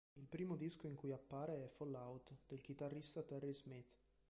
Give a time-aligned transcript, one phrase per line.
[0.13, 3.93] Il primo disco in cui appare è "Fall out" del chitarrista Terry Smith.